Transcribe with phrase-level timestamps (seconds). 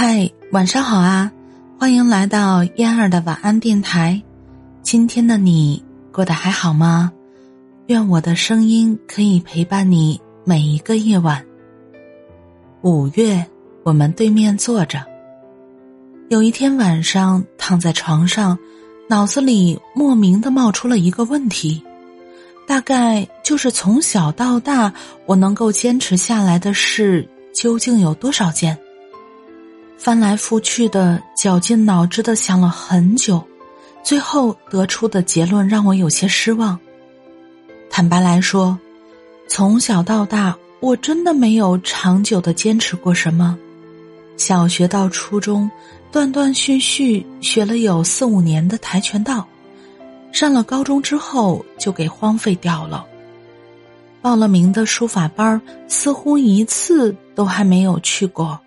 [0.00, 1.32] 嗨，晚上好啊！
[1.76, 4.22] 欢迎来到嫣儿的晚安电台。
[4.80, 5.82] 今天的你
[6.12, 7.10] 过得还好吗？
[7.88, 11.44] 愿我的声音可以陪伴你每一个夜晚。
[12.82, 13.44] 五月，
[13.82, 15.04] 我们对面坐着。
[16.28, 18.56] 有一天晚上，躺在床上，
[19.08, 21.82] 脑子里莫名的冒出了一个问题，
[22.68, 24.92] 大概就是从小到大，
[25.26, 28.78] 我能够坚持下来的事究竟有多少件？
[29.98, 33.42] 翻来覆去的，绞尽脑汁的想了很久，
[34.04, 36.78] 最后得出的结论让我有些失望。
[37.90, 38.78] 坦白来说，
[39.48, 43.58] 从小到大，我真的没有长久的坚持过什么。
[44.36, 45.68] 小学到初中，
[46.12, 49.44] 断断续续学了有四五年的跆拳道，
[50.30, 53.04] 上了高中之后就给荒废掉了。
[54.22, 58.58] 报了名的书法班似乎一次都还没有去过。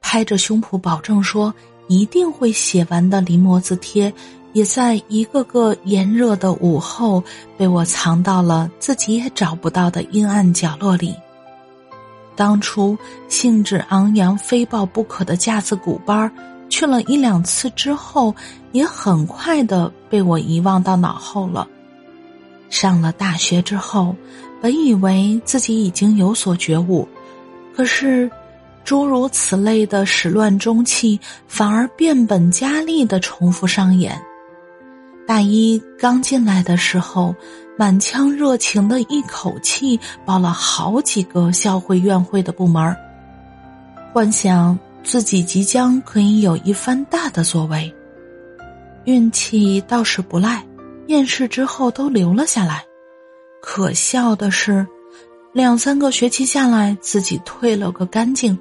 [0.00, 1.54] 拍着胸脯保证说
[1.86, 4.12] 一定会写完的临摹字帖，
[4.52, 7.22] 也在一个个炎热的午后
[7.56, 11.14] 被我藏到了自己也找不到的阴暗角落里。
[12.34, 12.96] 当初
[13.28, 16.32] 兴致昂扬、非报不可的架子鼓班
[16.68, 18.34] 去了一两次之后，
[18.72, 21.68] 也很快的被我遗忘到脑后了。
[22.68, 24.14] 上了大学之后，
[24.60, 27.06] 本以为自己已经有所觉悟，
[27.76, 28.30] 可是。
[28.84, 34.20] 诸如此类的始乱终弃，反而变本加厉的重复上演。
[35.26, 37.34] 大一刚进来的时候，
[37.78, 42.96] 满腔热情的一口气报了好几个校会、院会的部门
[44.12, 47.94] 幻想自己即将可以有一番大的作为。
[49.04, 50.64] 运气倒是不赖，
[51.06, 52.84] 面试之后都留了下来。
[53.62, 54.84] 可笑的是。
[55.52, 58.56] 两三个学期下来，自己退了个干净，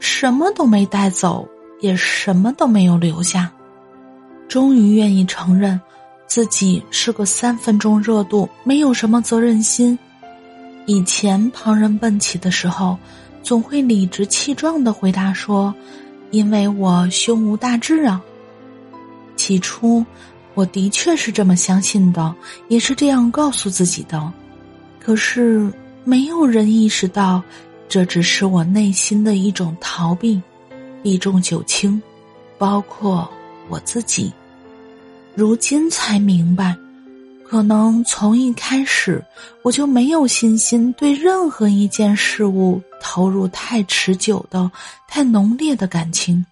[0.00, 1.48] 什么都没带走，
[1.80, 3.48] 也什么都没有留下。
[4.48, 5.80] 终于愿意承认，
[6.26, 9.96] 自己是个三分钟热度，没有什么责任心。
[10.86, 12.98] 以前旁人问起的时候，
[13.40, 15.72] 总会理直气壮的回答说
[16.32, 18.20] ：“因为我胸无大志啊。”
[19.36, 20.04] 起初，
[20.54, 22.34] 我的确是这么相信的，
[22.66, 24.32] 也是这样告诉自己的。
[24.98, 25.72] 可是。
[26.04, 27.42] 没有人意识到，
[27.88, 30.40] 这只是我内心的一种逃避，
[31.02, 32.00] 避重就轻，
[32.58, 33.28] 包括
[33.68, 34.32] 我自己。
[35.34, 36.76] 如今才明白，
[37.48, 39.24] 可能从一开始
[39.62, 44.70] 我就没有信心对任何一件事物投入太持久的、
[45.08, 46.44] 太浓烈的感情。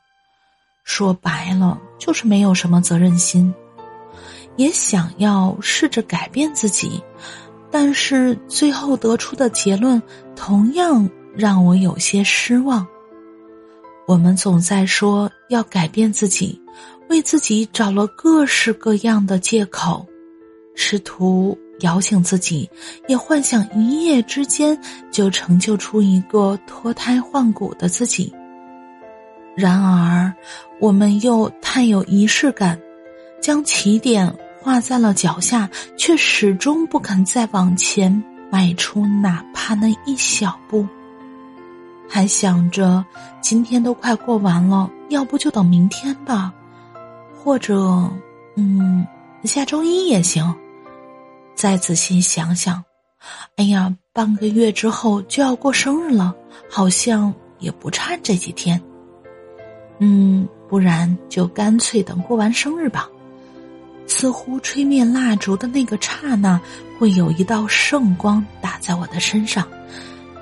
[0.84, 3.52] 说白了，就是没有什么责任心，
[4.56, 7.00] 也想要试着改变自己。
[7.72, 10.00] 但是最后得出的结论
[10.36, 12.86] 同样让我有些失望。
[14.06, 16.60] 我们总在说要改变自己，
[17.08, 20.06] 为自己找了各式各样的借口，
[20.74, 22.68] 试图摇醒自己，
[23.08, 24.78] 也幻想一夜之间
[25.10, 28.30] 就成就出一个脱胎换骨的自己。
[29.56, 30.32] 然而，
[30.78, 32.78] 我们又太有仪式感，
[33.40, 34.30] 将起点。
[34.62, 40.86] 画在了脚下，却始终不肯再往前迈出哪怕那一小步。
[42.08, 43.04] 还想着
[43.40, 46.52] 今天都快过完了，要不就等明天吧，
[47.34, 48.08] 或者，
[48.56, 49.06] 嗯，
[49.44, 50.54] 下周一也行。
[51.54, 52.82] 再仔细想想，
[53.56, 56.34] 哎呀，半个月之后就要过生日了，
[56.70, 58.80] 好像也不差这几天。
[59.98, 63.08] 嗯，不然就干脆等过完生日吧。
[64.12, 66.60] 似乎吹灭蜡烛的那个刹那，
[66.98, 69.66] 会有一道圣光打在我的身上，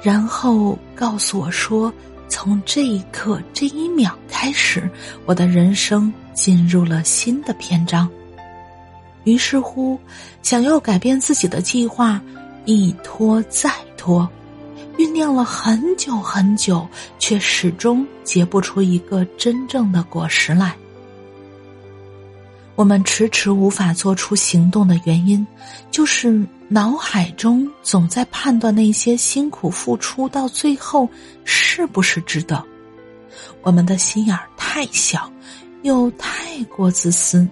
[0.02, 1.90] 然后告诉我说
[2.28, 4.90] ：“从这一刻、这一秒开始，
[5.24, 8.10] 我的人生进入了新的篇章。”
[9.22, 9.96] 于是乎，
[10.42, 12.20] 想要改变自己的计划
[12.64, 14.28] 一拖再拖，
[14.98, 16.86] 酝酿了很久很久，
[17.20, 20.74] 却始终结不出一个真正的果实来。
[22.80, 25.46] 我们迟迟无法做出行动的原因，
[25.90, 31.06] 就是脑海中总在判断那些辛苦付出到最后
[31.44, 32.64] 是不是值得。
[33.60, 35.30] 我们的心眼儿太小，
[35.82, 37.46] 又太过自私，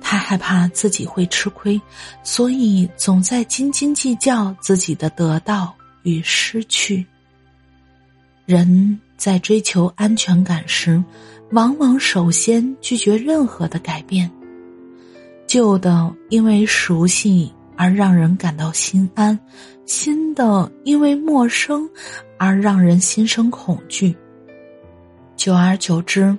[0.00, 1.80] 太害怕自己会吃亏，
[2.22, 5.74] 所以总在斤斤计较自己的得到
[6.04, 7.04] 与失去。
[8.46, 11.04] 人在追求安全感时。
[11.52, 14.30] 往往首先拒绝任何的改变，
[15.48, 19.36] 旧的因为熟悉而让人感到心安，
[19.84, 21.90] 新的因为陌生
[22.38, 24.16] 而让人心生恐惧。
[25.34, 26.38] 久而久之，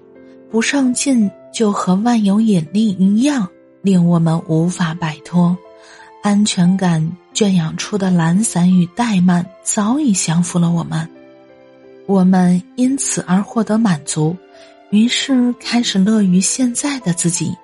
[0.49, 3.45] 不上进就和万有引力一样，
[3.81, 5.57] 令我们无法摆脱。
[6.23, 11.05] 安全感圈养出的懒散与怠慢早已降服了我们，
[12.11, 14.35] 我们因此而获得满足，
[14.89, 17.55] 于是开始乐于现在的自己。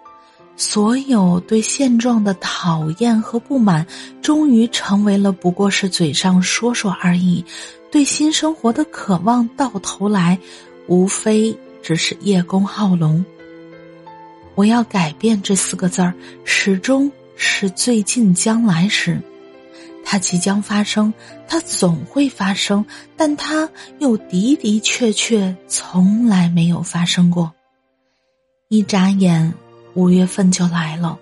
[0.55, 3.85] 所有对现状的讨厌和不满，
[4.21, 7.43] 终于成为了不过是嘴上说说而已。
[7.91, 10.39] 对新生活的渴望，到头来，
[10.87, 11.53] 无非
[11.83, 13.23] 只是叶公好龙。
[14.55, 16.13] 我要改变这四个字儿，
[16.45, 19.21] 始终是最近将来时，
[20.09, 21.13] 它即将发生，
[21.49, 22.85] 它总会发生，
[23.17, 23.69] 但它
[23.99, 27.51] 又的的确确从来没有发生过。
[28.69, 29.53] 一眨眼。
[29.95, 31.17] 五月份就来了，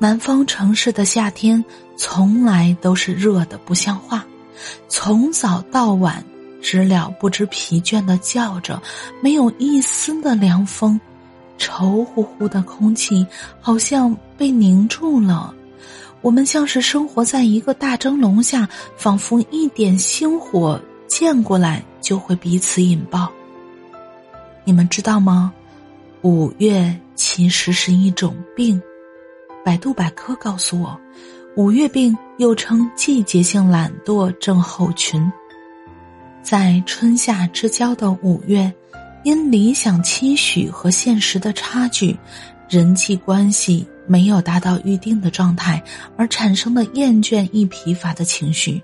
[0.00, 1.64] 南方城市的夏天
[1.96, 4.26] 从来都是热的不像话，
[4.88, 6.24] 从早到晚
[6.60, 8.82] 知了不知疲倦的叫着，
[9.22, 11.00] 没有一丝的凉风，
[11.56, 13.24] 稠乎乎的空气
[13.60, 15.54] 好像被凝住了，
[16.22, 23.30] 我们像是生活在一个大蒸笼下，仿佛一点星火溅过来就会彼此引爆。
[24.64, 25.52] 你们知道吗？
[26.22, 28.80] 五月其实是一种病，
[29.64, 30.98] 百度百科告诉我，
[31.56, 35.32] 五月病又称季节性懒惰症候群。
[36.42, 38.70] 在春夏之交的五月，
[39.24, 42.14] 因理想期许和现实的差距，
[42.68, 45.80] 人际关系没有达到预定的状态，
[46.16, 48.82] 而产生的厌倦易疲乏的情绪。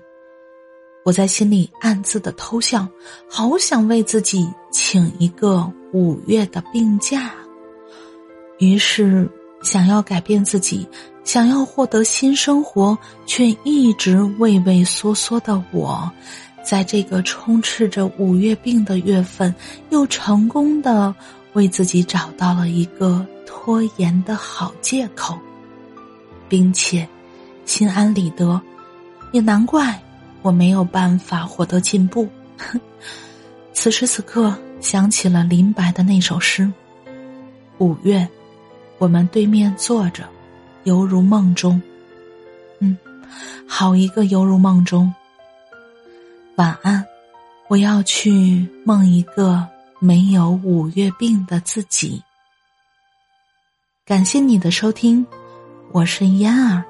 [1.03, 2.87] 我在心里暗自的偷笑，
[3.29, 7.29] 好想为自己请一个五月的病假。
[8.59, 9.29] 于是，
[9.63, 10.87] 想要改变自己，
[11.25, 16.09] 想要获得新生活，却一直畏畏缩缩的我，
[16.63, 19.53] 在这个充斥着五月病的月份，
[19.89, 21.13] 又成功的
[21.51, 25.39] 为自己找到了一个拖延的好借口，
[26.47, 27.07] 并且
[27.65, 28.61] 心安理得，
[29.31, 29.99] 也难怪。
[30.43, 32.29] 我没有办法获得进步。
[33.73, 36.71] 此时此刻，想起了林白的那首诗
[37.79, 38.27] ：“五月，
[38.97, 40.23] 我们对面坐着，
[40.83, 41.81] 犹如梦中。”
[42.79, 42.97] 嗯，
[43.67, 45.11] 好一个犹如梦中。
[46.55, 47.03] 晚安，
[47.67, 49.67] 我要去梦一个
[49.99, 52.21] 没有五月病的自己。
[54.07, 55.27] 感谢你的收听，
[55.91, 56.81] 我是嫣儿，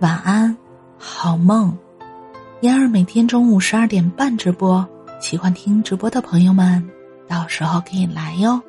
[0.00, 0.56] 晚安，
[0.98, 1.78] 好梦。
[2.62, 4.84] 嫣儿每天中午十二点半直播，
[5.20, 6.84] 喜欢听直播的朋友们，
[7.28, 8.60] 到时候可以来哟。